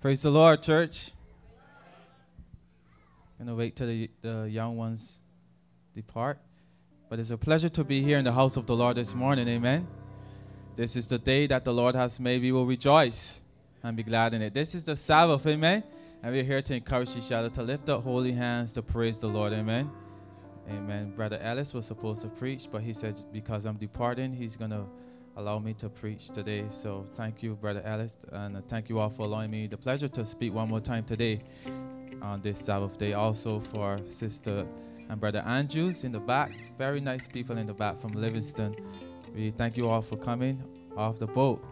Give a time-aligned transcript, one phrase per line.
[0.00, 1.10] Praise the Lord, church.
[3.40, 5.18] I'm going to wait till the, the young ones
[5.92, 6.38] depart.
[7.08, 9.48] But it's a pleasure to be here in the house of the Lord this morning.
[9.48, 9.88] Amen.
[10.76, 12.42] This is the day that the Lord has made.
[12.42, 13.40] We will rejoice
[13.82, 14.54] and be glad in it.
[14.54, 15.44] This is the Sabbath.
[15.48, 15.82] Amen.
[16.22, 19.26] And we're here to encourage each other to lift up holy hands to praise the
[19.26, 19.52] Lord.
[19.52, 19.90] Amen.
[20.70, 21.10] Amen.
[21.16, 24.84] Brother Ellis was supposed to preach, but he said because I'm departing, he's going to
[25.38, 26.64] allow me to preach today.
[26.68, 30.26] So thank you, Brother Ellis, and thank you all for allowing me the pleasure to
[30.26, 31.42] speak one more time today
[32.20, 33.12] on this Sabbath day.
[33.12, 34.66] Also for Sister
[35.08, 38.74] and Brother Andrews in the back, very nice people in the back from Livingston.
[39.32, 40.60] We thank you all for coming
[40.96, 41.64] off the boat.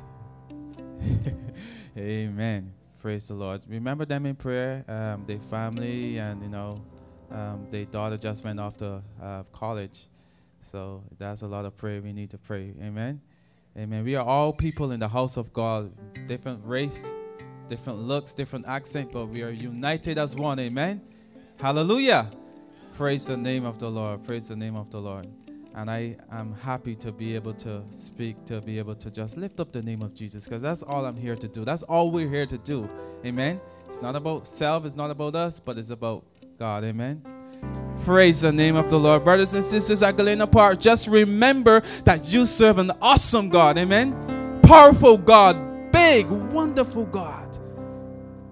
[1.99, 2.73] Amen.
[3.01, 3.63] Praise the Lord.
[3.69, 4.85] Remember them in prayer.
[4.87, 6.81] Um, their family and you know,
[7.33, 10.07] um, their daughter just went off to uh, college.
[10.71, 12.73] So that's a lot of prayer we need to pray.
[12.81, 13.21] Amen.
[13.79, 14.05] Amen.
[14.05, 15.93] We are all people in the house of God,
[16.27, 17.13] different race,
[17.69, 20.59] different looks, different accent, but we are united as one.
[20.59, 21.03] Amen.
[21.57, 22.31] Hallelujah.
[22.97, 24.25] Praise the name of the Lord.
[24.25, 25.29] Praise the name of the Lord.
[25.75, 29.61] And I am happy to be able to speak, to be able to just lift
[29.61, 31.63] up the name of Jesus, because that's all I'm here to do.
[31.63, 32.89] That's all we're here to do.
[33.27, 33.61] Amen.
[33.89, 36.25] It's not about self, it's not about us, but it's about
[36.59, 36.83] God.
[36.83, 37.36] Amen.
[38.05, 39.25] Praise the name of the Lord.
[39.25, 43.77] Brothers and sisters at Galena Park, just remember that you serve an awesome God.
[43.79, 44.61] Amen.
[44.63, 47.59] Powerful God, big, wonderful God.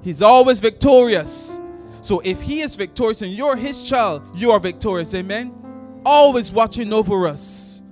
[0.03, 1.61] He's always victorious.
[2.01, 5.15] So if He is victorious and you're His child, you are victorious.
[5.15, 5.55] Amen.
[6.05, 7.83] Always watching over us.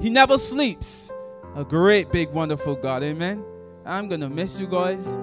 [0.00, 1.12] He never sleeps.
[1.54, 3.02] A great, big, wonderful God.
[3.02, 3.44] Amen.
[3.86, 5.20] I'm going to miss you guys,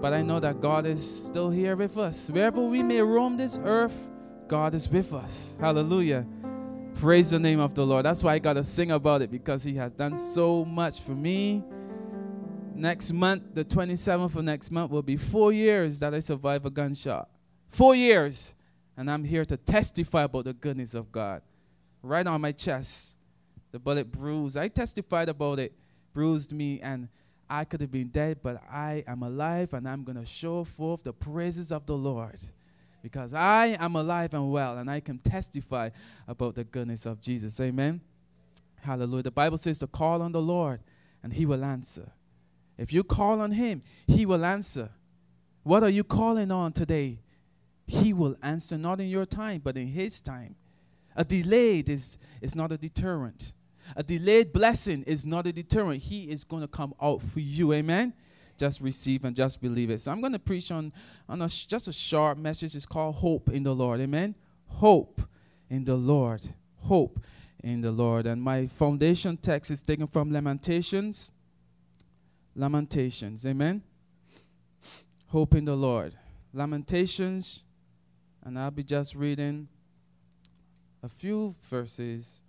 [0.00, 2.30] but I know that God is still here with us.
[2.30, 4.08] Wherever we may roam this earth,
[4.48, 5.54] God is with us.
[5.60, 6.26] Hallelujah.
[6.96, 8.04] Praise the name of the Lord.
[8.04, 11.12] That's why I got to sing about it because He has done so much for
[11.12, 11.64] me.
[12.74, 16.70] Next month, the 27th of next month, will be four years that I survived a
[16.70, 17.28] gunshot.
[17.68, 18.54] Four years.
[18.96, 21.42] And I'm here to testify about the goodness of God.
[22.02, 23.16] Right on my chest,
[23.70, 24.56] the bullet bruised.
[24.56, 25.72] I testified about it,
[26.12, 27.08] bruised me, and
[27.48, 31.04] I could have been dead, but I am alive, and I'm going to show forth
[31.04, 32.38] the praises of the Lord
[33.02, 35.90] because I am alive and well and I can testify
[36.28, 37.60] about the goodness of Jesus.
[37.60, 38.00] Amen.
[38.80, 39.24] Hallelujah.
[39.24, 40.80] The Bible says to call on the Lord
[41.22, 42.12] and he will answer.
[42.78, 44.90] If you call on him, he will answer.
[45.62, 47.18] What are you calling on today?
[47.86, 50.56] He will answer not in your time, but in his time.
[51.14, 53.52] A delayed is, is not a deterrent.
[53.96, 56.02] A delayed blessing is not a deterrent.
[56.02, 57.72] He is going to come out for you.
[57.72, 58.14] Amen
[58.62, 60.00] just receive and just believe it.
[60.00, 60.92] So I'm going to preach on,
[61.28, 62.76] on a sh- just a short message.
[62.76, 63.98] It's called Hope in the Lord.
[63.98, 64.36] Amen?
[64.68, 65.20] Hope
[65.68, 66.42] in the Lord.
[66.76, 67.18] Hope
[67.64, 68.24] in the Lord.
[68.28, 71.32] And my foundation text is taken from Lamentations.
[72.54, 73.44] Lamentations.
[73.44, 73.82] Amen?
[75.26, 76.14] Hope in the Lord.
[76.52, 77.64] Lamentations.
[78.44, 79.66] And I'll be just reading
[81.02, 82.42] a few verses.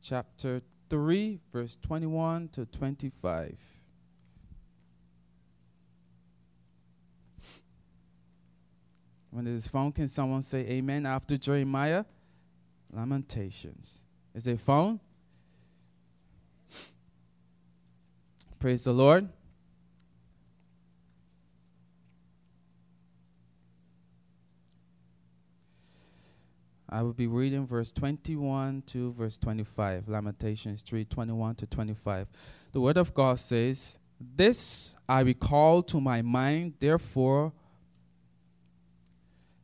[0.00, 3.79] Chapter 3, verse 21 to 25.
[9.30, 12.04] When it is found, can someone say amen after Jeremiah?
[12.92, 14.00] Lamentations.
[14.34, 15.00] Is it found?
[18.58, 19.28] Praise the Lord.
[26.92, 30.08] I will be reading verse 21 to verse 25.
[30.08, 32.26] Lamentations 3 21 to 25.
[32.72, 37.52] The word of God says, This I recall to my mind, therefore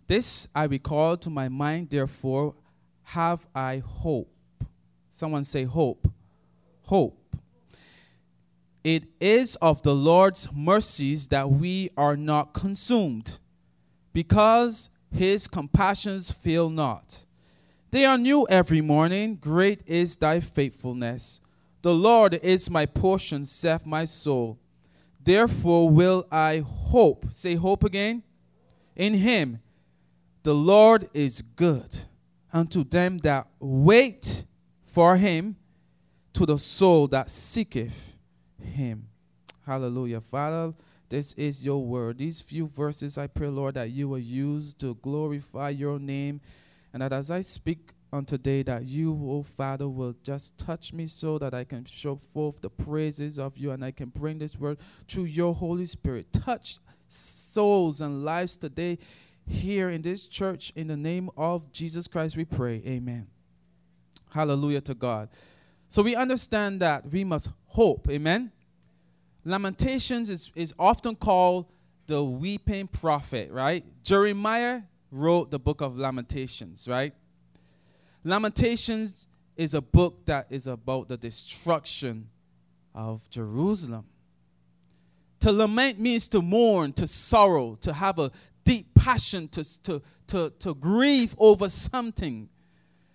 [0.06, 2.54] this I recall to my mind, therefore
[3.02, 4.32] have I hope.
[5.10, 6.10] Someone say hope.
[6.82, 7.22] Hope.
[8.84, 13.40] It is of the Lord's mercies that we are not consumed,
[14.12, 17.26] because his compassions fail not.
[17.90, 19.36] They are new every morning.
[19.36, 21.40] Great is thy faithfulness.
[21.82, 24.58] The Lord is my portion, saith my soul.
[25.22, 27.26] Therefore will I hope.
[27.30, 28.22] Say hope again.
[28.94, 29.60] In him
[30.46, 32.04] the Lord is good
[32.52, 34.44] unto them that wait
[34.84, 35.56] for him,
[36.34, 38.14] to the soul that seeketh
[38.62, 39.08] him.
[39.66, 40.20] Hallelujah.
[40.20, 40.72] Father,
[41.08, 42.18] this is your word.
[42.18, 46.40] These few verses, I pray, Lord, that you will use to glorify your name.
[46.92, 51.06] And that as I speak on today, that you, oh Father, will just touch me
[51.06, 54.56] so that I can show forth the praises of you and I can bring this
[54.56, 54.78] word
[55.08, 56.32] through your Holy Spirit.
[56.32, 56.78] Touch
[57.08, 58.98] souls and lives today
[59.46, 60.72] here in this church.
[60.74, 62.82] In the name of Jesus Christ, we pray.
[62.86, 63.26] Amen.
[64.30, 65.28] Hallelujah to God.
[65.88, 68.08] So we understand that we must hope.
[68.10, 68.52] Amen.
[69.44, 71.66] Lamentations is, is often called
[72.06, 73.84] the weeping prophet, right?
[74.02, 77.14] Jeremiah wrote the book of Lamentations, right?
[78.24, 82.28] Lamentations is a book that is about the destruction
[82.94, 84.04] of Jerusalem.
[85.40, 88.32] To lament means to mourn, to sorrow, to have a
[88.66, 92.50] deep passion, to, to, to, to grieve over something.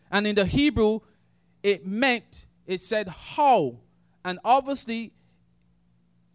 [0.10, 1.02] And in the Hebrew,
[1.62, 3.76] it meant, it said how.
[4.26, 5.12] And obviously,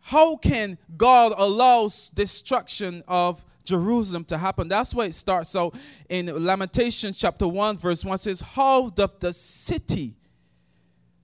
[0.00, 4.68] how can God allow destruction of Jerusalem to happen?
[4.68, 5.74] That's why it starts out
[6.08, 10.14] in Lamentations chapter 1, verse 1 says, How doth the city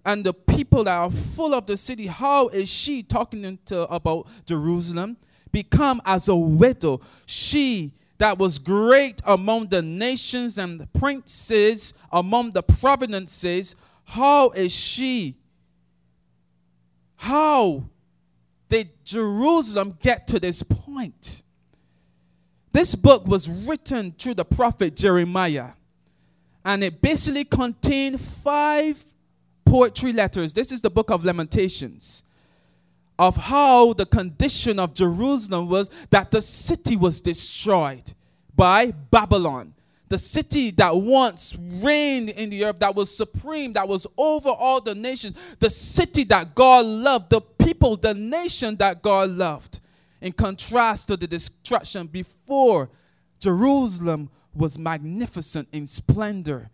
[0.05, 4.27] and the people that are full of the city, how is she talking to, about
[4.47, 5.17] Jerusalem?
[5.53, 7.01] Become as a widow.
[7.27, 14.73] She that was great among the nations and the princes, among the provinces, how is
[14.73, 15.35] she?
[17.17, 17.83] How
[18.69, 21.43] did Jerusalem get to this point?
[22.71, 25.71] This book was written through the prophet Jeremiah,
[26.65, 29.05] and it basically contained five
[29.65, 30.53] poetry letters.
[30.53, 32.23] This is the book of Lamentations
[33.23, 38.13] of how the condition of Jerusalem was that the city was destroyed
[38.57, 39.75] by Babylon.
[40.09, 44.81] The city that once reigned in the earth, that was supreme, that was over all
[44.81, 49.79] the nations, the city that God loved, the people, the nation that God loved.
[50.21, 52.91] In contrast to the destruction before,
[53.39, 56.73] Jerusalem was magnificent in splendor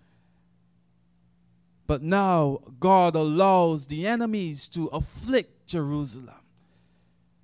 [1.89, 6.38] but now God allows the enemies to afflict Jerusalem.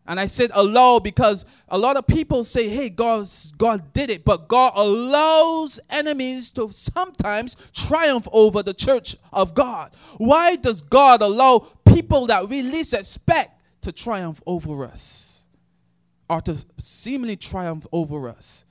[0.07, 4.25] And I said allow because a lot of people say, hey, God, God did it.
[4.25, 9.95] But God allows enemies to sometimes triumph over the church of God.
[10.19, 15.45] Why does God allow people that we least expect to triumph over us?
[16.29, 18.67] Or to seemingly triumph over us?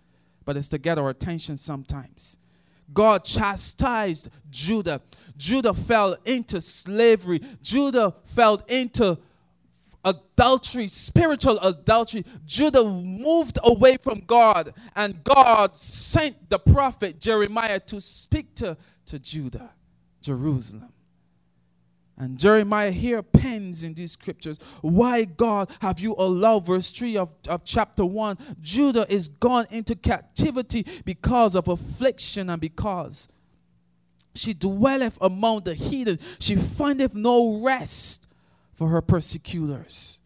[0.45, 2.37] But it's to get our attention sometimes.
[2.93, 5.01] God chastised Judah.
[5.35, 7.41] Judah fell into slavery.
[7.63, 9.17] Judah fell into
[10.03, 12.25] adultery, spiritual adultery.
[12.45, 19.19] Judah moved away from God, and God sent the prophet Jeremiah to speak to, to
[19.19, 19.71] Judah,
[20.21, 20.89] Jerusalem.
[22.15, 27.29] And Jeremiah here pens in these scriptures, Why, God, have you allowed, verse 3 of,
[27.47, 33.27] of chapter 1, Judah is gone into captivity because of affliction and because
[34.35, 36.19] she dwelleth among the heathen.
[36.39, 38.22] She findeth no rest
[38.75, 40.19] for her persecutors.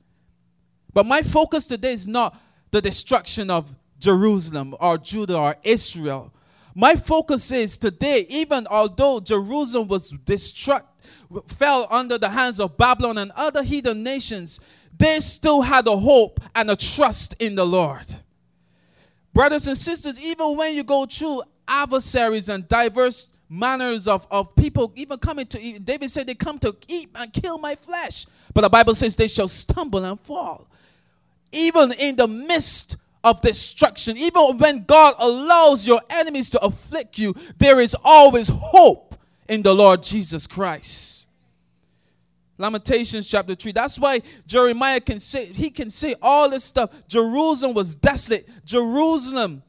[0.94, 2.40] But my focus today is not
[2.72, 6.34] the destruction of Jerusalem or Judah or Israel.
[6.74, 10.82] My focus is today, even although Jerusalem was destroyed,
[11.48, 14.60] fell under the hands of Babylon and other heathen nations,
[14.98, 18.06] they still had a hope and a trust in the Lord.
[19.34, 24.92] Brothers and sisters, even when you go through adversaries and diverse manners of, of people
[24.96, 25.80] even coming to.
[25.80, 28.26] David said they come to eat and kill my flesh.
[28.58, 30.68] But the Bible says they shall stumble and fall.
[31.52, 37.36] Even in the midst of destruction, even when God allows your enemies to afflict you,
[37.60, 39.14] there is always hope
[39.48, 41.28] in the Lord Jesus Christ.
[42.58, 43.74] Lamentations chapter 3.
[43.74, 46.90] That's why Jeremiah can say, he can say all this stuff.
[47.08, 48.50] Jerusalem was desolate.
[48.66, 49.62] Jerusalem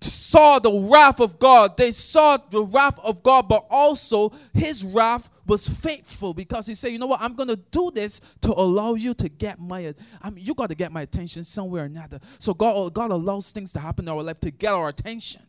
[0.00, 1.76] saw the wrath of God.
[1.76, 6.88] They saw the wrath of God, but also his wrath was faithful because he said,
[6.88, 7.20] You know what?
[7.20, 10.68] I'm going to do this to allow you to get my, I mean, you got
[10.68, 12.20] to get my attention somewhere or another.
[12.38, 15.42] So God, uh, God allows things to happen in our life to get our attention.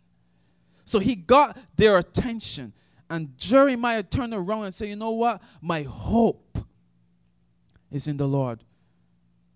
[0.85, 2.73] So he got their attention.
[3.09, 5.41] And Jeremiah turned around and said, You know what?
[5.61, 6.59] My hope
[7.91, 8.63] is in the Lord.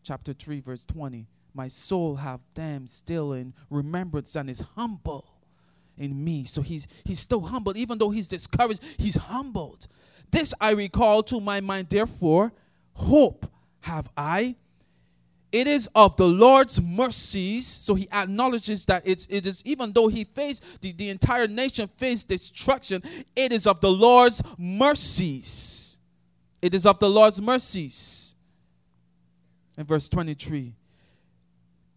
[0.03, 5.25] Chapter 3, verse 20 my soul have them still in remembrance and is humble
[5.97, 6.45] in me.
[6.45, 9.87] So he's he's still humble, even though he's discouraged, he's humbled.
[10.31, 12.53] This I recall to my mind, therefore,
[12.93, 13.45] hope
[13.81, 14.55] have I.
[15.51, 17.67] It is of the Lord's mercies.
[17.67, 21.89] So he acknowledges that it's, it is, even though he faced, the, the entire nation
[21.97, 23.03] faced destruction,
[23.35, 25.99] it is of the Lord's mercies.
[26.61, 28.35] It is of the Lord's mercies.
[29.77, 30.73] In verse 23,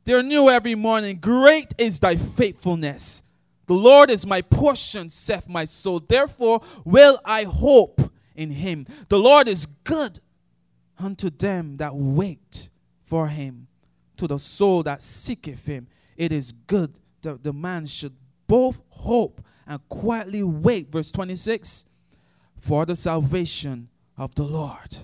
[0.04, 1.18] they're new every morning.
[1.20, 3.22] Great is thy faithfulness.
[3.66, 6.00] The Lord is my portion, saith my soul.
[6.00, 8.00] Therefore will I hope
[8.34, 8.86] in him.
[9.08, 10.20] The Lord is good
[10.98, 12.68] unto them that wait
[13.04, 13.66] for him,
[14.16, 15.88] to the soul that seeketh him.
[16.16, 18.14] It is good that the man should
[18.46, 20.90] both hope and quietly wait.
[20.90, 21.86] Verse 26
[22.64, 24.96] for the salvation of the Lord.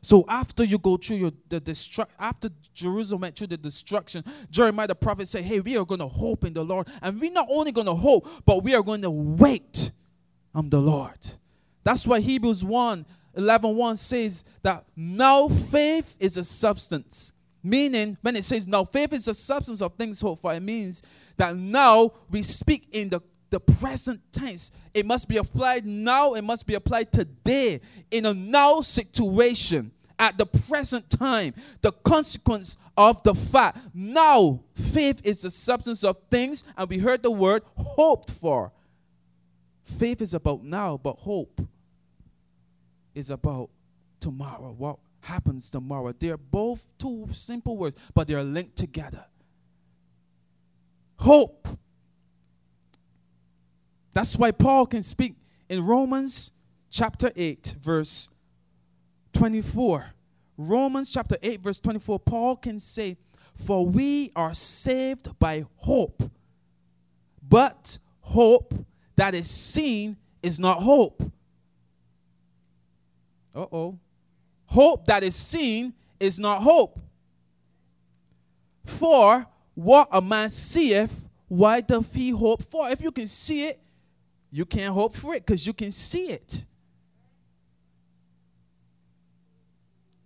[0.00, 4.86] So after you go through your the destruct after Jerusalem went through the destruction, Jeremiah
[4.86, 6.88] the prophet said, Hey, we are gonna hope in the Lord.
[7.02, 9.90] And we're not only gonna hope, but we are going to wait
[10.54, 11.18] on the Lord.
[11.88, 17.32] That's why Hebrews 1 11 1 says that now faith is a substance.
[17.62, 21.02] Meaning, when it says now faith is a substance of things hoped for, it means
[21.38, 24.70] that now we speak in the, the present tense.
[24.92, 27.80] It must be applied now, it must be applied today
[28.10, 31.54] in a now situation at the present time.
[31.80, 37.22] The consequence of the fact now faith is the substance of things, and we heard
[37.22, 38.72] the word hoped for.
[39.84, 41.62] Faith is about now, but hope
[43.18, 43.70] is about
[44.20, 44.74] tomorrow.
[44.76, 46.14] What happens tomorrow?
[46.18, 49.24] They're both two simple words, but they're linked together.
[51.16, 51.68] Hope.
[54.12, 55.34] That's why Paul can speak
[55.68, 56.52] in Romans
[56.90, 58.28] chapter 8, verse
[59.32, 60.06] 24.
[60.56, 63.16] Romans chapter 8, verse 24, Paul can say,
[63.54, 66.30] For we are saved by hope,
[67.48, 68.74] but hope
[69.16, 71.22] that is seen is not hope.
[73.54, 73.98] Uh oh.
[74.66, 76.98] Hope that is seen is not hope.
[78.84, 82.88] For what a man seeth, why doth he hope for?
[82.90, 83.80] If you can see it,
[84.50, 86.64] you can't hope for it because you can see it.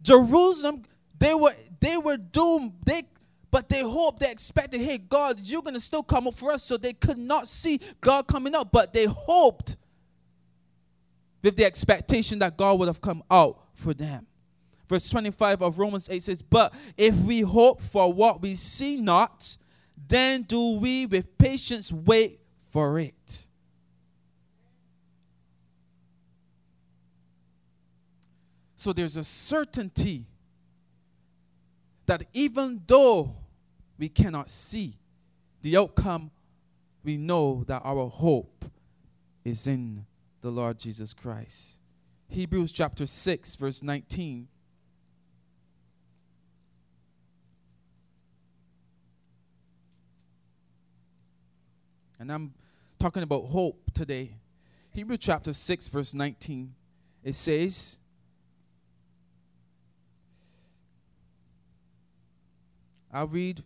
[0.02, 0.82] Jerusalem,
[1.18, 2.72] they were they were doomed.
[2.84, 3.04] They
[3.50, 6.64] but they hoped, they expected, hey, God, you're gonna still come up for us.
[6.64, 9.76] So they could not see God coming up, but they hoped
[11.42, 14.26] with the expectation that God would have come out for them.
[14.88, 19.56] Verse 25 of Romans 8 says, But if we hope for what we see not,
[20.08, 23.46] then do we with patience wait for it.
[28.76, 30.26] So there's a certainty
[32.06, 33.36] that even though
[33.96, 34.98] we cannot see
[35.62, 36.30] the outcome,
[37.04, 38.64] we know that our hope
[39.44, 40.04] is in
[40.42, 41.78] the Lord Jesus Christ.
[42.28, 44.48] Hebrews chapter 6, verse 19.
[52.18, 52.52] And I'm
[52.98, 54.36] talking about hope today.
[54.90, 56.74] Hebrews chapter 6, verse 19.
[57.22, 57.98] It says,
[63.12, 63.62] I'll read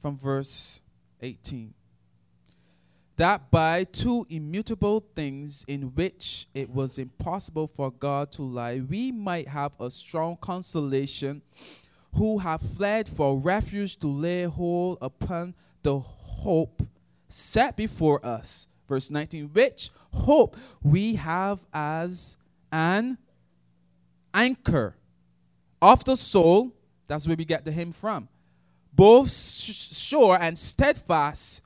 [0.00, 0.80] from verse
[1.20, 1.72] 18.
[3.16, 9.10] That by two immutable things in which it was impossible for God to lie, we
[9.10, 11.40] might have a strong consolation
[12.14, 16.82] who have fled for refuge to lay hold upon the hope
[17.28, 18.68] set before us.
[18.88, 22.36] Verse 19, which hope we have as
[22.70, 23.18] an
[24.34, 24.94] anchor
[25.80, 26.72] of the soul
[27.06, 28.28] that's where we get the hymn from.
[28.92, 31.62] Both sure and steadfast,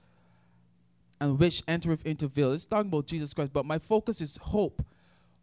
[1.21, 2.53] and which entereth into veil.
[2.53, 4.85] It's talking about Jesus Christ, but my focus is hope.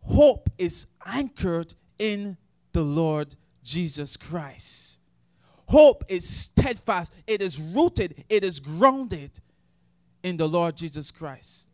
[0.02, 2.38] Hope is anchored in
[2.74, 4.98] the Lord Jesus Christ.
[5.68, 9.32] Hope is steadfast, it is rooted, it is grounded
[10.24, 11.70] in the Lord Jesus Christ.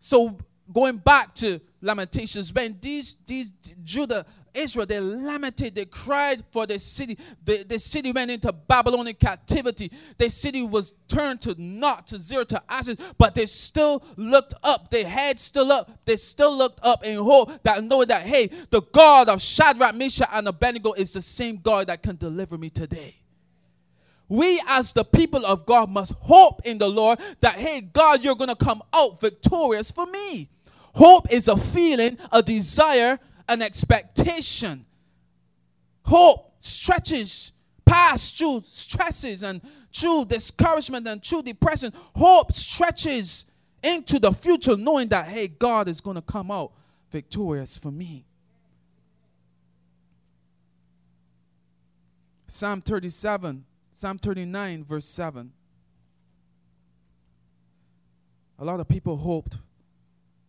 [0.00, 0.38] So,
[0.72, 3.52] going back to Lamentations, when these, these
[3.84, 7.18] Judah Israel, they lamented, they cried for the city.
[7.44, 9.90] The, the city went into Babylonian captivity.
[10.18, 14.90] The city was turned to naught, to zero, to ashes, but they still looked up.
[14.90, 15.90] Their head still up.
[16.04, 20.28] They still looked up in hope that knowing that, hey, the God of Shadrach, Meshach,
[20.32, 23.16] and Abednego is the same God that can deliver me today.
[24.28, 28.34] We, as the people of God, must hope in the Lord that, hey, God, you're
[28.34, 30.48] going to come out victorious for me.
[30.94, 33.18] Hope is a feeling, a desire
[33.48, 34.84] an expectation.
[36.04, 37.52] Hope stretches
[37.84, 39.60] past through stresses and
[39.92, 41.92] through discouragement and through depression.
[42.14, 43.46] Hope stretches
[43.82, 46.72] into the future, knowing that, hey, God is going to come out
[47.10, 48.24] victorious for me.
[52.46, 55.52] Psalm 37, Psalm 39, verse 7.
[58.58, 59.56] A lot of people hoped,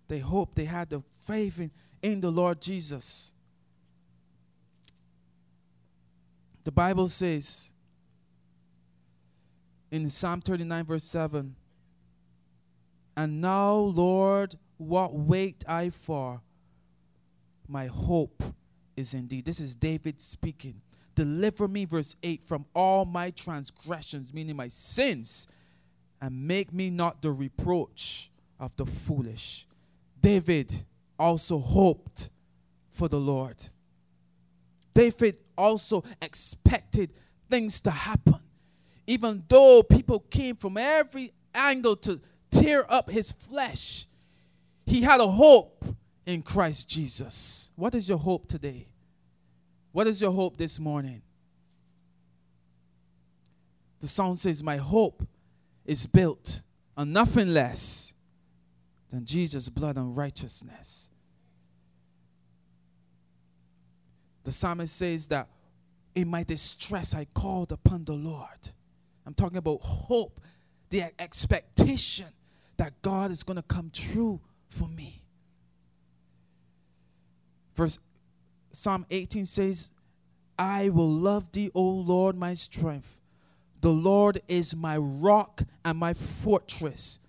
[0.07, 1.71] they hoped they had the faith in,
[2.03, 3.31] in the Lord Jesus.
[6.65, 7.71] The Bible says
[9.89, 11.55] in Psalm 39, verse 7
[13.17, 16.41] And now, Lord, what wait I for?
[17.67, 18.43] My hope
[18.95, 19.41] is in thee.
[19.41, 20.81] This is David speaking.
[21.15, 25.47] Deliver me, verse 8, from all my transgressions, meaning my sins,
[26.21, 29.67] and make me not the reproach of the foolish.
[30.21, 30.85] David
[31.23, 32.29] also hoped
[32.91, 33.55] for the Lord.
[34.93, 37.13] David also expected
[37.49, 38.39] things to happen.
[39.07, 42.19] Even though people came from every angle to
[42.51, 44.07] tear up his flesh,
[44.85, 45.85] he had a hope
[46.25, 47.71] in Christ Jesus.
[47.75, 48.87] What is your hope today?
[49.93, 51.21] What is your hope this morning?
[54.01, 55.25] The song says, My hope
[55.85, 56.61] is built
[56.97, 58.13] on nothing less
[59.09, 61.09] than Jesus' blood and righteousness.
[64.43, 65.47] The psalmist says that
[66.15, 68.71] in my distress I called upon the Lord.
[69.25, 70.41] I'm talking about hope,
[70.89, 72.27] the expectation
[72.77, 75.21] that God is going to come true for me.
[77.75, 77.97] Verse
[78.71, 79.91] Psalm 18 says,
[80.57, 83.19] I will love thee, O Lord, my strength.
[83.81, 87.19] The Lord is my rock and my fortress,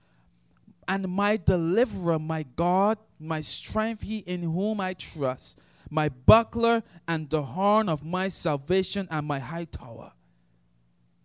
[0.86, 5.58] and my deliverer, my God, my strength, he in whom I trust,
[5.94, 10.12] my buckler and the horn of my salvation and my high tower.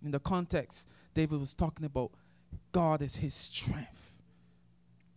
[0.05, 2.11] In the context, David was talking about
[2.71, 4.05] God is his strength.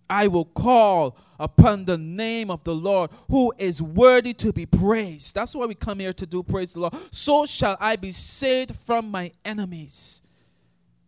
[0.09, 5.35] I will call upon the name of the Lord who is worthy to be praised.
[5.35, 6.94] That's why we come here to do praise the Lord.
[7.11, 10.23] So shall I be saved from my enemies.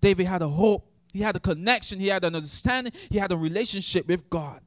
[0.01, 3.37] David had a hope, he had a connection, he had an understanding, he had a
[3.37, 4.61] relationship with God.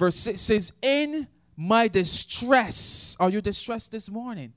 [0.00, 1.28] Verse 6 says, In
[1.58, 4.54] my distress, are you distressed this morning?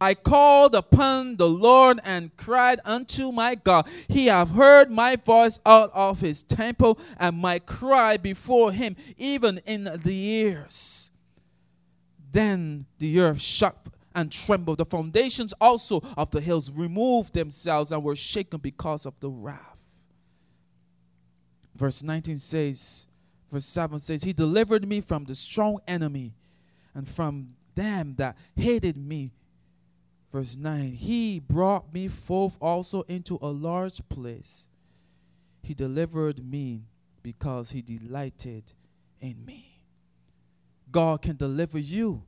[0.00, 3.86] I called upon the Lord and cried unto my God.
[4.08, 9.60] He have heard my voice out of his temple and my cry before him, even
[9.66, 11.12] in the ears.
[12.32, 13.86] Then the earth shook
[14.16, 14.78] and trembled.
[14.78, 19.78] The foundations also of the hills removed themselves and were shaken because of the wrath.
[21.76, 23.06] Verse 19 says,
[23.54, 26.34] verse 7 says, He delivered me from the strong enemy
[26.94, 29.32] and from them that hated me
[30.34, 34.68] Verse 9 He brought me forth also into a large place.
[35.62, 36.88] He delivered me
[37.22, 38.64] because he delighted
[39.20, 39.78] in me.
[40.90, 42.24] God can deliver you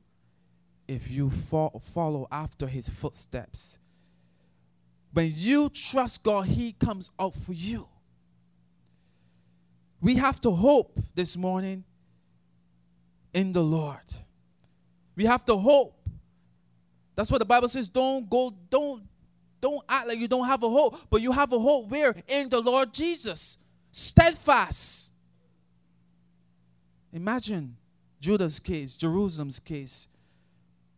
[0.87, 3.77] if you fo- follow after his footsteps.
[5.11, 7.89] When you trust God, he comes out for you.
[10.01, 11.83] We have to hope this morning
[13.33, 14.15] in the Lord.
[15.15, 15.97] We have to hope
[17.17, 17.89] that's what the Bible says.
[17.89, 19.01] Don't go, don't,
[19.59, 22.15] don't act like you don't have a hope, but you have a hope where?
[22.27, 23.57] In the Lord Jesus.
[23.91, 25.11] Steadfast.
[27.11, 27.75] Imagine
[28.21, 30.07] Judah's case, Jerusalem's case.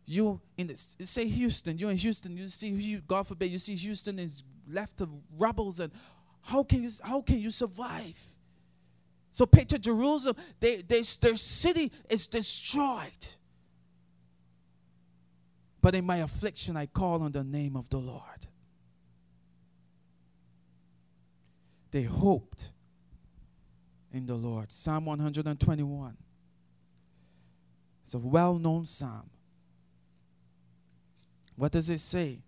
[0.04, 4.18] You in this, say Houston, you're in Houston, you see God forbid, you see Houston
[4.18, 5.08] is left of
[5.38, 5.90] rebels, and
[6.42, 8.18] how can you how can you survive?
[9.30, 13.26] So picture Jerusalem, they, they, their city is destroyed.
[15.80, 18.22] But in my affliction, I call on the name of the Lord.
[21.90, 22.72] They hoped
[24.12, 24.70] in the Lord.
[24.70, 26.16] Psalm 121.
[28.04, 29.30] It's a well known psalm.
[31.56, 32.42] What does it say?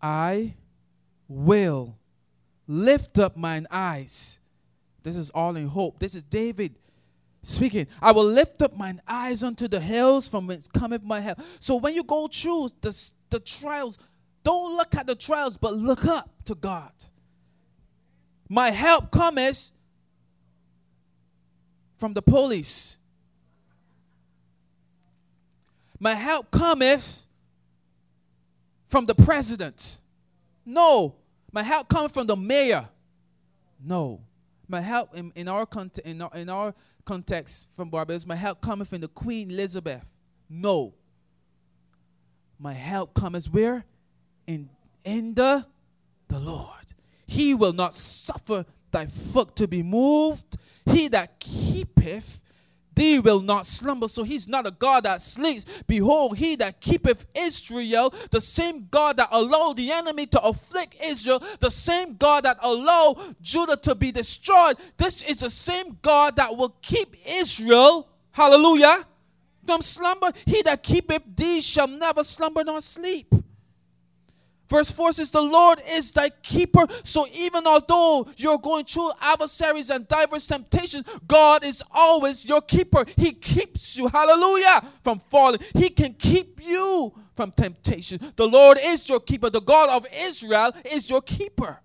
[0.00, 0.54] I
[1.28, 1.96] will
[2.66, 4.38] lift up mine eyes.
[5.06, 6.00] This is all in hope.
[6.00, 6.74] This is David
[7.46, 11.40] speaking, I will lift up mine eyes unto the hills from whence cometh my help.
[11.60, 13.98] So when you go through the, the trials,
[14.42, 16.92] don't look at the trials, but look up to God.
[18.48, 19.70] My help cometh
[21.98, 22.96] from the police.
[25.98, 27.24] My help cometh
[28.88, 30.00] from the president.
[30.64, 31.14] No.
[31.52, 32.88] My help cometh from the mayor.
[33.82, 34.20] No.
[34.68, 35.66] My help in, in our
[36.04, 36.74] in our, in our
[37.04, 40.04] context from Barbados, my help cometh from the Queen Elizabeth.
[40.48, 40.94] No.
[42.58, 43.84] My help cometh where?
[44.46, 44.68] In
[45.04, 45.66] in the
[46.28, 46.70] the Lord.
[47.26, 50.56] He will not suffer thy foot to be moved.
[50.86, 52.42] He that keepeth
[52.96, 54.08] thee will not slumber.
[54.08, 55.64] So he's not a God that sleeps.
[55.86, 61.42] Behold, he that keepeth Israel, the same God that allowed the enemy to afflict Israel,
[61.60, 66.56] the same God that allowed Judah to be destroyed, this is the same God that
[66.56, 68.08] will keep Israel.
[68.32, 69.06] Hallelujah.
[69.64, 70.32] Don't slumber.
[70.44, 73.34] He that keepeth thee shall never slumber nor sleep.
[74.68, 76.86] Verse 4 says, The Lord is thy keeper.
[77.04, 83.04] So even although you're going through adversaries and diverse temptations, God is always your keeper.
[83.16, 85.60] He keeps you, hallelujah, from falling.
[85.74, 88.32] He can keep you from temptation.
[88.34, 89.50] The Lord is your keeper.
[89.50, 91.80] The God of Israel is your keeper.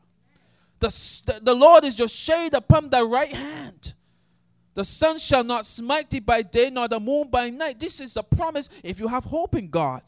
[0.79, 3.93] The, the, Lord is your shade upon thy right hand.
[4.73, 7.79] The sun shall not smite thee by day, nor the moon by night.
[7.79, 10.01] This is the promise if you have hope in God.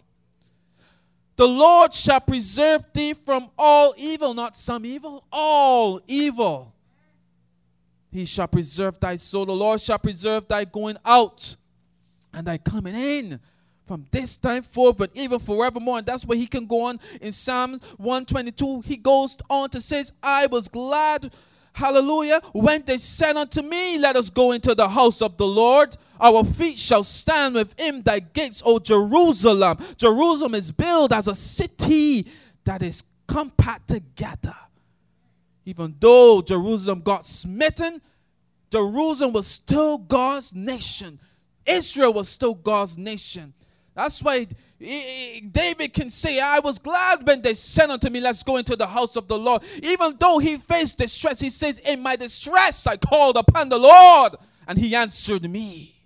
[1.36, 6.74] The Lord shall preserve thee from all evil, not some evil, all evil.
[8.12, 9.48] He shall preserve thy soul.
[9.48, 11.56] The Lord shall preserve thy going out
[12.32, 13.40] and thy coming in
[13.88, 15.98] from this time forward, even forevermore.
[15.98, 18.82] And that's where he can go on in Psalms 122.
[18.82, 21.34] He goes on to say, I was glad
[21.74, 22.40] Hallelujah.
[22.52, 26.46] When they said unto me, Let us go into the house of the Lord, our
[26.46, 29.78] feet shall stand within thy gates, O Jerusalem.
[29.98, 32.26] Jerusalem is built as a city
[32.64, 34.56] that is compact together.
[35.66, 38.02] Even though Jerusalem got smitten,
[38.72, 41.20] Jerusalem was still God's nation.
[41.66, 43.54] Israel was still God's nation.
[43.94, 44.48] That's why
[44.80, 48.88] David can say, I was glad when they said unto me, Let's go into the
[48.88, 49.62] house of the Lord.
[49.82, 54.36] Even though he faced distress, he says, In my distress I called upon the Lord,
[54.68, 56.03] and he answered me.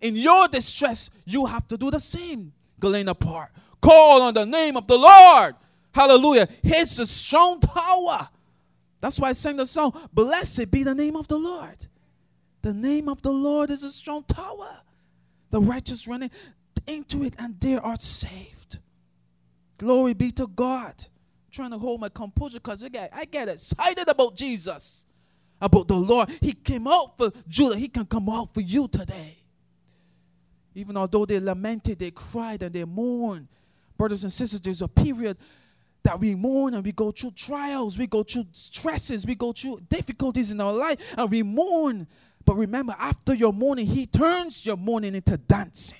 [0.00, 2.52] In your distress, you have to do the same.
[2.78, 3.52] Galena Park.
[3.80, 5.54] Call on the name of the Lord.
[5.92, 6.48] Hallelujah.
[6.62, 8.28] His strong tower.
[9.00, 11.86] That's why I sang the song, Blessed be the name of the Lord.
[12.62, 14.80] The name of the Lord is a strong tower.
[15.50, 16.30] The righteous running
[16.86, 18.78] into it and they are saved.
[19.78, 20.94] Glory be to God.
[20.98, 25.06] I'm trying to hold my composure because I get, I get excited about Jesus,
[25.60, 26.28] about the Lord.
[26.40, 29.38] He came out for Judah, He can come out for you today.
[30.74, 33.48] Even although they lamented, they cried, and they mourned.
[33.96, 35.36] Brothers and sisters, there's a period
[36.02, 39.80] that we mourn and we go through trials, we go through stresses, we go through
[39.90, 42.06] difficulties in our life, and we mourn.
[42.44, 45.98] But remember, after your mourning, He turns your mourning into dancing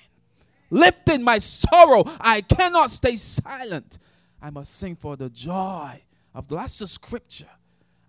[0.71, 2.03] lifting my sorrow.
[2.19, 3.99] I cannot stay silent.
[4.41, 6.01] I must sing for the joy
[6.33, 6.55] of the.
[6.55, 7.49] That's the scripture.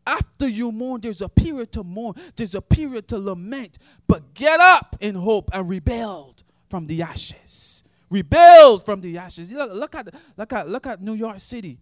[0.07, 4.59] After you mourn, there's a period to mourn, there's a period to lament, but get
[4.59, 6.43] up in hope and rebuild
[6.73, 7.85] from the ashes.
[8.09, 9.53] Rebuild from the ashes.
[9.53, 10.09] Look, look at
[10.39, 11.79] look at look at New York City.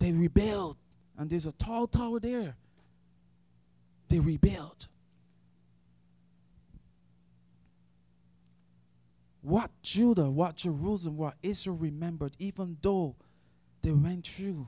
[0.00, 0.76] They rebuild,
[1.16, 2.56] and there's a tall tower there.
[4.08, 4.88] They rebuild.
[9.42, 13.14] what Judah, what Jerusalem, what Israel remembered, even though
[13.82, 14.66] they went through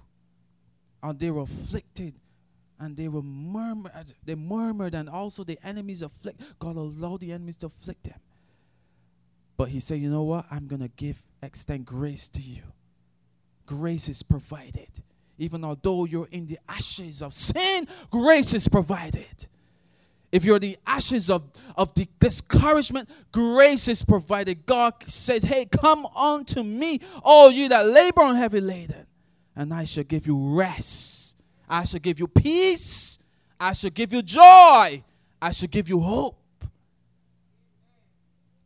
[1.03, 2.15] and they were afflicted
[2.79, 6.41] and they were murmured, they murmured, and also the enemies afflict.
[6.61, 8.21] God allowed the enemies to afflict them.
[9.61, 10.47] But he said, you know what?
[10.51, 12.63] I'm gonna give extend grace to you.
[13.67, 14.89] Grace is provided.
[15.37, 19.49] Even although you're in the ashes of sin, grace is provided.
[20.33, 21.43] If you're the ashes of,
[21.77, 24.65] of the discouragement, grace is provided.
[24.65, 29.07] God says, Hey, come unto me, all you that labor and heavy laden,
[29.55, 31.37] and I shall give you rest.
[31.69, 33.19] I shall give you peace.
[33.61, 35.05] I shall give you joy.
[35.43, 36.39] I shall give you hope.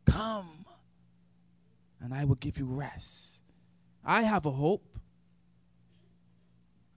[0.05, 0.54] Come,
[2.05, 3.41] and I will give you rest.
[4.05, 4.97] I have a hope.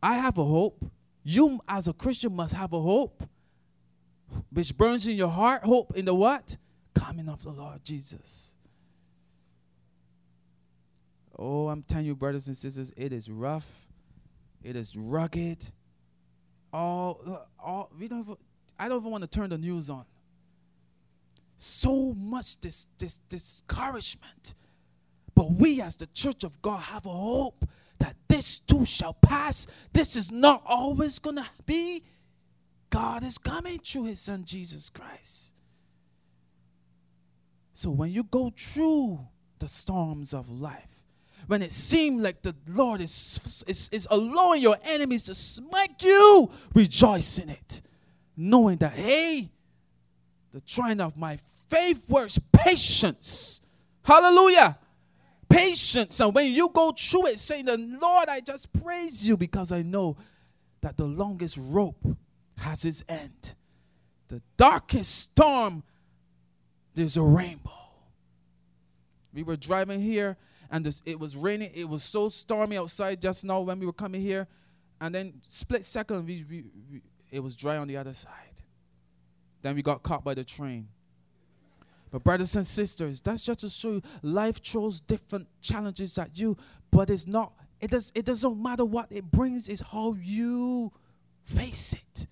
[0.02, 0.84] I have a hope.
[1.24, 3.24] You, as a Christian, must have a hope
[4.50, 6.58] which burns in your heart hope in the what?
[6.94, 8.52] Coming of the Lord Jesus.
[11.38, 13.86] Oh, I'm telling you, brothers and sisters, it is rough.
[14.62, 15.64] It is rugged.
[16.70, 18.20] All, all we don't.
[18.20, 18.36] Even,
[18.78, 20.04] I don't even want to turn the news on.
[21.56, 24.54] So much this, this discouragement.
[25.38, 27.64] But we, as the church of God, have a hope
[28.00, 29.68] that this too shall pass.
[29.92, 32.02] This is not always gonna be.
[32.90, 35.52] God is coming through his son Jesus Christ.
[37.72, 39.20] So when you go through
[39.60, 41.04] the storms of life,
[41.46, 46.50] when it seems like the Lord is, is, is allowing your enemies to smite you,
[46.74, 47.80] rejoice in it.
[48.36, 49.48] Knowing that, hey,
[50.50, 53.60] the trying of my faith works patience.
[54.02, 54.76] Hallelujah.
[55.48, 56.20] Patience.
[56.20, 59.82] And when you go through it, saying, the Lord, I just praise you because I
[59.82, 60.16] know
[60.80, 62.04] that the longest rope
[62.58, 63.54] has its end.
[64.28, 65.82] The darkest storm,
[66.94, 67.70] there's a rainbow.
[69.32, 70.36] We were driving here,
[70.70, 71.70] and this, it was raining.
[71.74, 74.46] It was so stormy outside just now when we were coming here,
[75.00, 78.32] and then split second, we, we, we, it was dry on the other side.
[79.62, 80.88] Then we got caught by the train.
[82.10, 86.56] But brothers and sisters, that's just to show you life throws different challenges at you,
[86.90, 87.52] but it's not.
[87.80, 88.10] It does.
[88.14, 89.68] It doesn't matter what it brings.
[89.68, 90.92] It's how you
[91.44, 92.26] face it.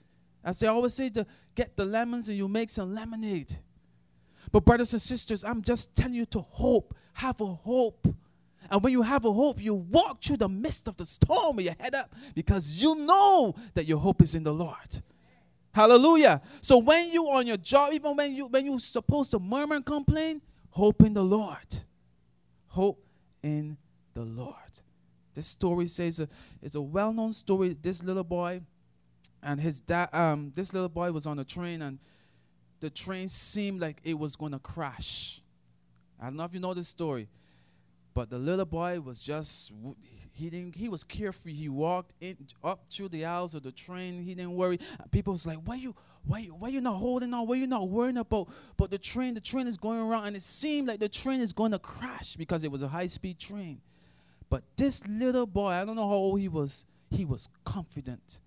[0.45, 3.57] As they always say, to get the lemons and you make some lemonade.
[4.53, 6.95] But, brothers and sisters, I'm just telling you to hope.
[7.15, 8.07] Have a hope.
[8.71, 11.67] And when you have a hope, you walk through the midst of the storm with
[11.67, 15.03] your head up because you know that your hope is in the Lord.
[15.77, 16.41] Hallelujah.
[16.63, 19.85] So when you on your job, even when you when you're supposed to murmur and
[19.85, 21.85] complain, hope in the Lord.
[22.69, 23.05] Hope
[23.43, 23.77] in
[24.15, 24.55] the Lord.
[25.35, 26.31] This story says a,
[26.63, 27.77] it's a well-known story.
[27.79, 28.63] This little boy
[29.43, 31.99] and his dad um this little boy was on a train and
[32.81, 35.43] the train seemed like it was to crash.
[36.19, 37.29] I don't know if you know this story.
[38.17, 39.71] But the little boy was just
[40.33, 41.53] he didn't he was carefree.
[41.53, 44.23] He walked in up through the aisles of the train.
[44.23, 44.81] He didn't worry.
[45.11, 47.47] People was like, "Why you why you, why you not holding on?
[47.47, 48.49] Why you not worrying about?"
[48.79, 51.53] But the train the train is going around, and it seemed like the train is
[51.53, 53.83] going to crash because it was a high speed train.
[54.49, 56.87] But this little boy, I don't know how old he was.
[57.11, 58.41] He was confident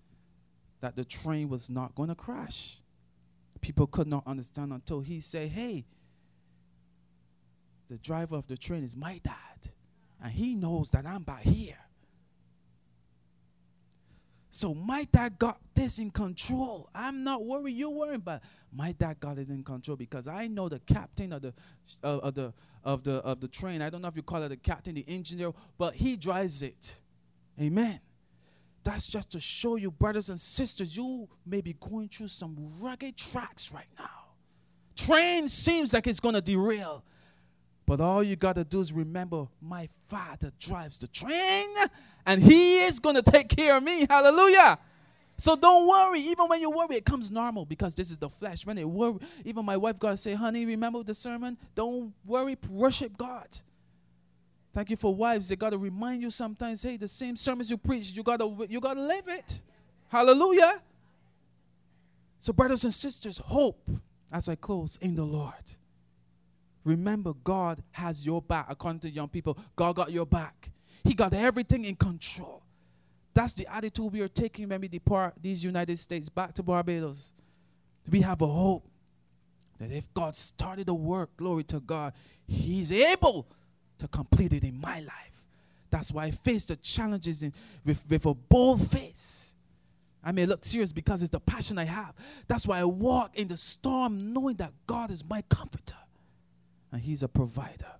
[0.80, 2.78] that the train was not going to crash.
[3.60, 5.86] People could not understand until he said, "Hey."
[7.90, 9.49] the driver of the train is my dad.
[10.22, 11.78] And he knows that I'm back here.
[14.50, 16.90] So my dad got this in control.
[16.94, 17.76] I'm not worried.
[17.76, 21.42] You're worried, but my dad got it in control because I know the captain of
[21.42, 21.54] the
[22.02, 22.52] uh, of the
[22.84, 23.80] of the of the train.
[23.80, 27.00] I don't know if you call it the captain, the engineer, but he drives it.
[27.60, 28.00] Amen.
[28.82, 33.16] That's just to show you, brothers and sisters, you may be going through some rugged
[33.16, 34.08] tracks right now.
[34.96, 37.04] Train seems like it's gonna derail.
[37.90, 41.66] But all you got to do is remember my father drives the train
[42.24, 44.06] and he is going to take care of me.
[44.08, 44.78] Hallelujah.
[45.36, 46.20] So don't worry.
[46.20, 48.64] Even when you worry, it comes normal because this is the flesh.
[48.64, 51.58] When it worry, even my wife got to say, honey, remember the sermon?
[51.74, 53.48] Don't worry, worship God.
[54.72, 55.48] Thank you for wives.
[55.48, 58.68] They got to remind you sometimes, hey, the same sermons you preach, you got to
[58.70, 59.62] you got to live it.
[60.06, 60.80] Hallelujah.
[62.38, 63.90] So brothers and sisters, hope
[64.30, 65.54] as I close in the Lord.
[66.84, 68.66] Remember, God has your back.
[68.68, 70.70] According to young people, God got your back.
[71.04, 72.62] He got everything in control.
[73.34, 77.32] That's the attitude we are taking when we depart these United States back to Barbados.
[78.10, 78.84] We have a hope
[79.78, 82.12] that if God started the work, glory to God,
[82.46, 83.46] He's able
[83.98, 85.44] to complete it in my life.
[85.90, 87.52] That's why I face the challenges in,
[87.84, 89.54] with, with a bold face.
[90.22, 92.14] I may look serious because it's the passion I have.
[92.46, 95.96] That's why I walk in the storm knowing that God is my comforter
[96.92, 97.92] and He's a provider.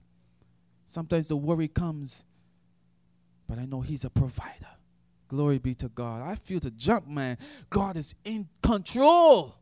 [0.87, 2.25] Sometimes the worry comes,
[3.49, 4.67] but I know He's a provider.
[5.29, 6.29] Glory be to God.
[6.29, 7.39] I feel the jump, man.
[7.69, 9.55] God is in control.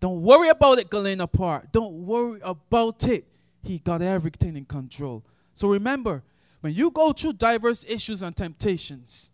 [0.00, 1.72] Don't worry about it, Galena Park.
[1.72, 3.26] Don't worry about it.
[3.62, 5.22] He got everything in control.
[5.52, 6.22] So remember,
[6.60, 9.30] when you go through diverse issues and temptations,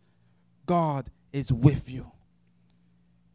[0.67, 2.11] God is with you.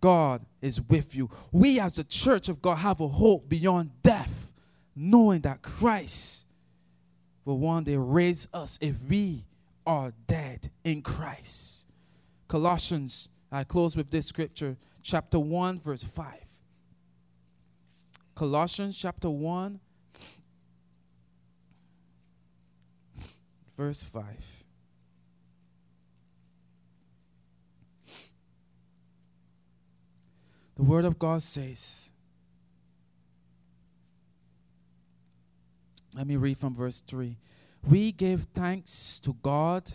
[0.01, 1.29] God is with you.
[1.51, 4.50] We, as the church of God, have a hope beyond death
[4.95, 6.45] knowing that Christ
[7.45, 9.45] will one day raise us if we
[9.85, 11.85] are dead in Christ.
[12.47, 16.33] Colossians, I close with this scripture, chapter 1, verse 5.
[18.35, 19.79] Colossians chapter 1,
[23.77, 24.25] verse 5.
[30.75, 32.09] The Word of God says,
[36.15, 37.37] Let me read from verse 3.
[37.87, 39.91] We give thanks to God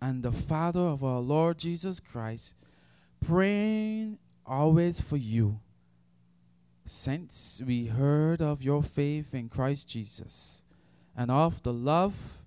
[0.00, 2.54] and the Father of our Lord Jesus Christ,
[3.24, 5.60] praying always for you,
[6.84, 10.64] since we heard of your faith in Christ Jesus
[11.16, 12.38] and of the love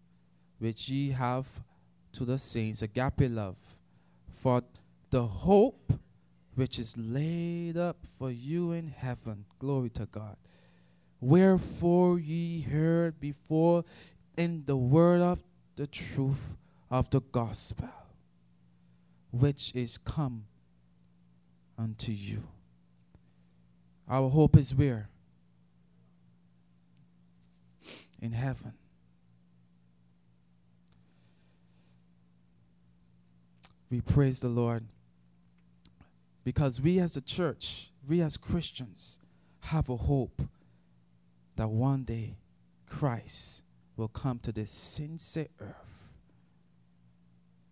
[0.59, 1.47] which ye have
[2.13, 3.55] to the saints, agape love,
[4.41, 4.61] for
[5.09, 5.93] the hope
[6.55, 9.45] which is laid up for you in heaven.
[9.59, 10.35] Glory to God.
[11.25, 13.83] Wherefore ye heard before
[14.37, 15.41] in the word of
[15.75, 16.53] the truth
[16.91, 17.89] of the gospel,
[19.31, 20.43] which is come
[21.79, 22.43] unto you.
[24.07, 25.09] Our hope is where?
[28.21, 28.73] In heaven.
[33.89, 34.83] We praise the Lord
[36.43, 39.17] because we as a church, we as Christians,
[39.61, 40.43] have a hope
[41.55, 42.37] that one day
[42.87, 43.63] Christ
[43.95, 45.75] will come to this sin-sick earth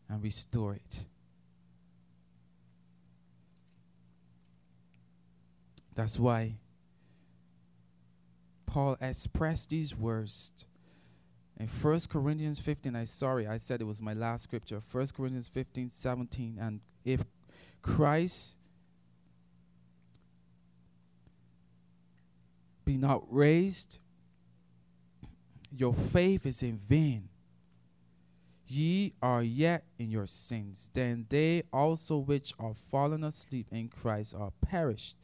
[0.09, 1.05] and restore it.
[5.95, 6.55] That's why
[8.65, 10.65] Paul expressed these words
[11.59, 12.95] in 1 Corinthians 15.
[12.95, 14.81] I sorry, I said it was my last scripture.
[14.91, 16.57] 1 Corinthians 15, 17.
[16.59, 17.23] And if
[17.83, 18.57] Christ
[23.03, 23.99] not raised,
[25.69, 27.27] your faith is in vain.
[28.65, 34.33] ye are yet in your sins, then they also which are fallen asleep in Christ
[34.33, 35.17] are perished.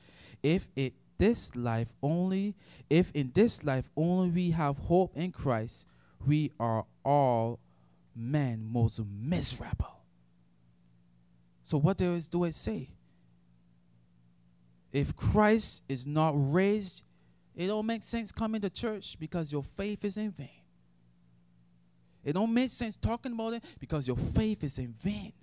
[0.43, 2.55] If it this life only,
[2.89, 5.87] if in this life only we have hope in Christ,
[6.25, 7.59] we are all
[8.15, 10.03] men most miserable.
[11.63, 12.89] So what does do it say?
[14.91, 17.03] If Christ is not raised,
[17.55, 20.49] it don't make sense coming to church because your faith is in vain.
[22.23, 25.33] It don't make sense talking about it because your faith is in vain.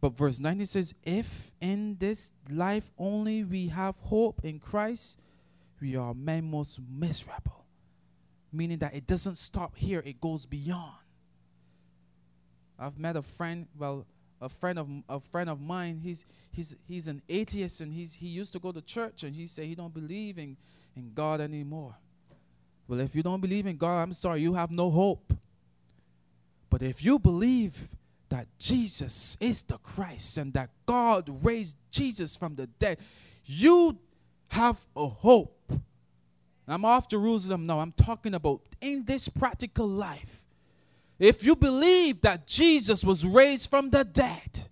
[0.00, 5.18] But verse 90 says, If in this life only we have hope in Christ,
[5.80, 7.64] we are men most miserable.
[8.52, 10.92] Meaning that it doesn't stop here, it goes beyond.
[12.78, 14.04] I've met a friend, well,
[14.44, 15.98] a friend of a friend of mine.
[16.02, 19.46] He's he's he's an atheist and he's he used to go to church and he
[19.46, 20.56] said he don't believe in,
[20.94, 21.94] in God anymore.
[22.86, 25.32] Well, if you don't believe in God, I'm sorry, you have no hope.
[26.68, 27.88] But if you believe
[28.28, 32.98] that Jesus is the Christ and that God raised Jesus from the dead,
[33.46, 33.98] you
[34.48, 35.72] have a hope.
[36.68, 37.78] I'm off Jerusalem now.
[37.80, 40.43] I'm talking about in this practical life.
[41.18, 44.68] If you believe that Jesus was raised from the dead,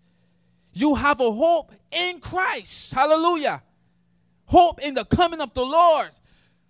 [0.72, 2.92] you have a hope in Christ.
[2.92, 3.62] Hallelujah.
[4.46, 6.10] Hope in the coming of the Lord.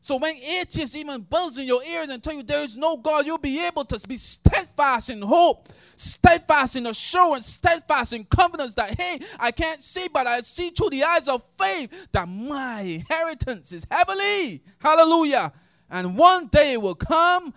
[0.00, 3.24] So when atheists even buzz in your ears and tell you there is no God,
[3.24, 9.00] you'll be able to be steadfast in hope, steadfast in assurance, steadfast in confidence that,
[9.00, 13.70] hey, I can't see, but I see through the eyes of faith that my inheritance
[13.70, 14.64] is heavenly.
[14.80, 15.52] Hallelujah.
[15.88, 17.54] And one day it will come,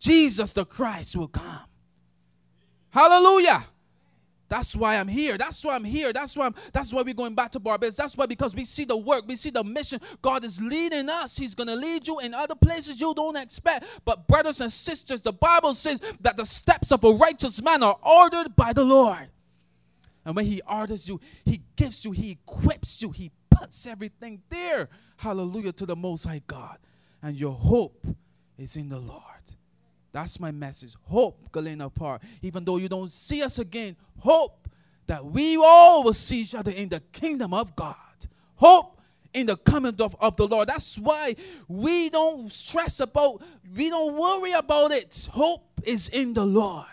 [0.00, 1.60] Jesus the Christ will come.
[2.90, 3.64] Hallelujah.
[4.48, 5.38] That's why I'm here.
[5.38, 6.12] That's why I'm here.
[6.12, 7.94] That's why I'm, that's why we're going back to Barbados.
[7.94, 10.00] That's why because we see the work, we see the mission.
[10.22, 11.36] God is leading us.
[11.36, 13.84] He's going to lead you in other places you don't expect.
[14.04, 17.96] But brothers and sisters, the Bible says that the steps of a righteous man are
[18.02, 19.28] ordered by the Lord.
[20.24, 24.88] And when he orders you, he gives you, he equips you, he puts everything there.
[25.16, 26.78] Hallelujah to the most high God.
[27.22, 28.04] And your hope
[28.58, 29.22] is in the Lord.
[30.12, 30.94] That's my message.
[31.04, 32.22] Hope, Galena Park.
[32.42, 34.68] Even though you don't see us again, hope
[35.06, 37.96] that we all will see each other in the kingdom of God.
[38.56, 39.00] Hope
[39.32, 40.68] in the coming of, of the Lord.
[40.68, 41.36] That's why
[41.68, 43.42] we don't stress about,
[43.74, 45.28] we don't worry about it.
[45.32, 46.86] Hope is in the Lord.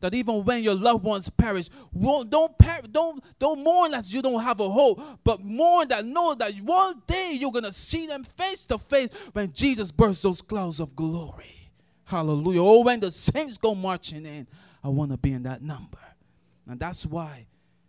[0.00, 4.42] That even when your loved ones perish, don't per- don't don't mourn that you don't
[4.42, 8.64] have a hope, but mourn that know that one day you're gonna see them face
[8.64, 11.59] to face when Jesus bursts those clouds of glory.
[12.10, 12.60] Hallelujah.
[12.60, 14.44] Oh, when the saints go marching in,
[14.82, 15.98] I want to be in that number.
[16.66, 17.46] And that's why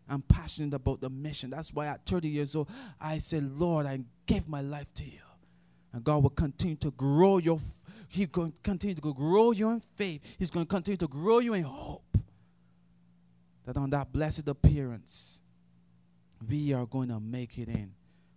[0.07, 1.49] I'm passionate about the mission.
[1.49, 5.21] That's why at 30 years old, I said, Lord, I give my life to you.
[5.91, 7.59] And God will continue to grow your,
[8.09, 10.21] He's going to continue to grow you in faith.
[10.37, 12.15] He's going to continue to grow you in hope.
[13.65, 15.41] That on that blessed appearance,
[16.47, 17.91] we are going to make it in.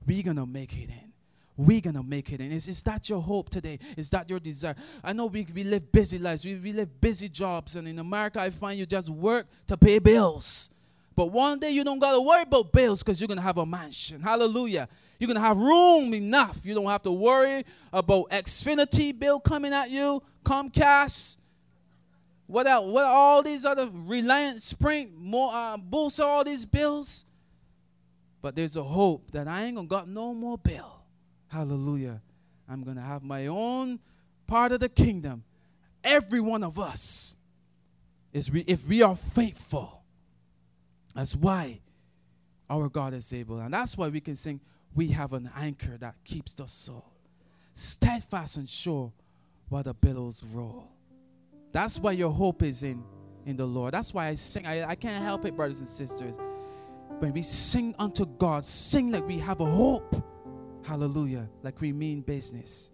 [0.06, 1.13] We're going to make it in
[1.56, 2.40] we're to make it.
[2.40, 3.78] And is, is that your hope today?
[3.96, 4.74] Is that your desire?
[5.02, 7.76] I know we, we live busy lives, we, we live busy jobs.
[7.76, 10.70] And in America, I find you just work to pay bills.
[11.16, 13.66] But one day you don't got to worry about bills because you're to have a
[13.66, 14.20] mansion.
[14.20, 14.88] Hallelujah.
[15.18, 16.58] You're to have room enough.
[16.64, 21.36] You don't have to worry about Xfinity bill coming at you, Comcast.
[22.46, 22.92] What else?
[22.92, 27.24] What all these other Reliant Sprint, more uh, boost all these bills?
[28.42, 31.03] But there's a hope that I ain't gonna got no more bill.
[31.48, 32.20] Hallelujah.
[32.68, 34.00] I'm going to have my own
[34.46, 35.44] part of the kingdom.
[36.02, 37.36] Every one of us
[38.32, 40.02] is we, if we are faithful.
[41.14, 41.80] That's why
[42.68, 43.60] our God is able.
[43.60, 44.60] And that's why we can sing,
[44.94, 47.14] We have an anchor that keeps the soul
[47.74, 49.12] steadfast and sure
[49.68, 50.88] while the billows roll.
[51.72, 53.02] That's why your hope is in,
[53.46, 53.92] in the Lord.
[53.92, 54.66] That's why I sing.
[54.66, 56.36] I, I can't help it, brothers and sisters.
[57.18, 60.14] When we sing unto God, sing like we have a hope
[60.84, 61.48] Hallelujah.
[61.62, 62.90] Like we mean business.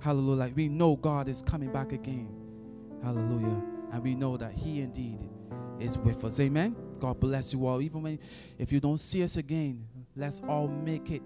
[0.00, 0.38] Hallelujah.
[0.38, 2.28] Like we know God is coming back again.
[3.02, 3.62] Hallelujah.
[3.92, 5.18] And we know that He indeed
[5.78, 6.38] is with us.
[6.40, 6.76] Amen.
[6.98, 7.80] God bless you all.
[7.80, 8.18] Even when
[8.58, 11.22] if you don't see us again, let's all make it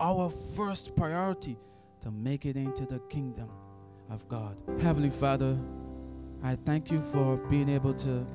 [0.00, 1.56] our first priority
[2.00, 3.50] to make it into the kingdom
[4.10, 4.56] of God.
[4.80, 5.58] Heavenly Father,
[6.42, 8.26] I thank you for being able to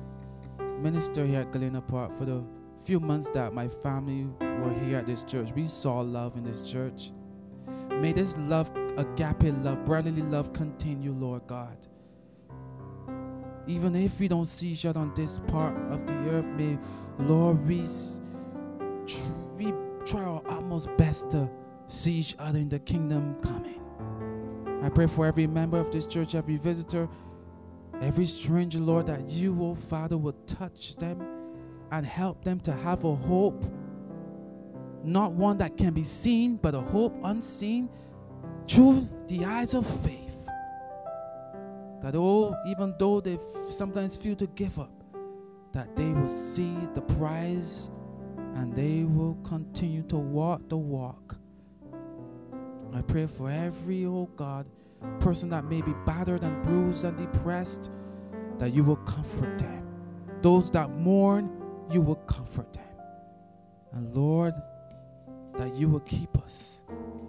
[0.80, 2.42] minister here at Galena Park for the
[2.84, 4.26] few months that my family
[4.60, 7.12] were here at this church, we saw love in this church.
[7.90, 11.76] May this love, agape love, brotherly love continue, Lord God.
[13.66, 16.78] Even if we don't see each other on this part of the earth, may,
[17.18, 17.86] Lord, we,
[19.56, 21.48] we try our utmost best to
[21.86, 23.80] see each other in the kingdom coming.
[24.82, 27.08] I pray for every member of this church, every visitor,
[28.00, 31.22] every stranger, Lord, that you, oh Father, will touch them
[31.92, 33.62] and help them to have a hope,
[35.04, 37.88] not one that can be seen, but a hope unseen
[38.68, 40.48] through the eyes of faith.
[42.02, 43.38] That all, even though they
[43.68, 44.92] sometimes feel to give up,
[45.72, 47.90] that they will see the prize
[48.54, 51.36] and they will continue to walk the walk.
[52.92, 54.66] I pray for every, oh God,
[55.20, 57.90] person that may be battered and bruised and depressed,
[58.58, 59.86] that you will comfort them.
[60.42, 61.50] Those that mourn,
[61.90, 62.84] you will comfort them.
[63.92, 64.54] And Lord,
[65.58, 66.82] that you will keep us,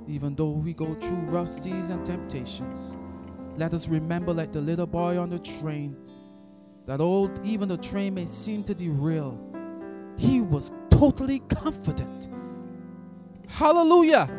[0.07, 2.97] even though we go through rough seas and temptations.
[3.57, 5.95] Let us remember, like the little boy on the train,
[6.85, 9.39] that old, even the train may seem to derail,
[10.17, 12.29] he was totally confident.
[13.47, 14.29] Hallelujah!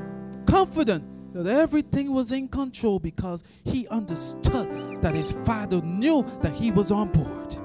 [0.46, 6.70] Confident that everything was in control because he understood that his father knew that he
[6.70, 7.56] was on board.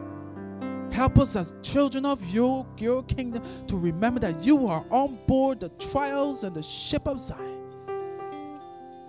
[0.98, 5.60] Help us as children of your, your kingdom to remember that you are on board
[5.60, 7.62] the trials and the ship of Zion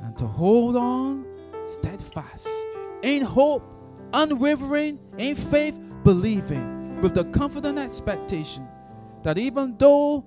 [0.02, 1.24] and to hold on
[1.64, 2.46] steadfast
[3.00, 3.62] in hope,
[4.12, 8.68] unwavering in faith, believing with the confident expectation
[9.22, 10.26] that even though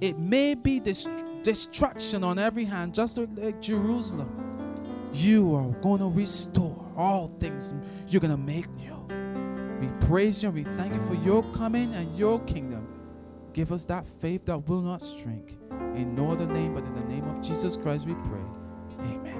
[0.00, 1.10] it may be dist-
[1.42, 7.74] destruction on every hand, just like Jerusalem, you are going to restore all things.
[8.08, 8.97] You're going to make new.
[9.80, 12.86] We praise you and we thank you for your coming and your kingdom.
[13.52, 15.56] Give us that faith that will not shrink.
[15.94, 18.42] In no other name but in the name of Jesus Christ we pray.
[19.00, 19.37] Amen.